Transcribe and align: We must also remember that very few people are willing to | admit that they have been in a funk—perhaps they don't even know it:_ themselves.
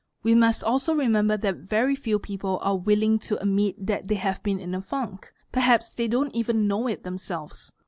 We 0.23 0.33
must 0.33 0.63
also 0.63 0.95
remember 0.95 1.37
that 1.37 1.57
very 1.57 1.95
few 1.95 2.17
people 2.17 2.57
are 2.63 2.75
willing 2.75 3.19
to 3.19 3.39
| 3.39 3.39
admit 3.39 3.85
that 3.85 4.07
they 4.07 4.15
have 4.15 4.41
been 4.41 4.59
in 4.59 4.73
a 4.73 4.81
funk—perhaps 4.81 5.93
they 5.93 6.07
don't 6.07 6.33
even 6.33 6.67
know 6.67 6.87
it:_ 6.87 7.01
themselves. 7.03 7.71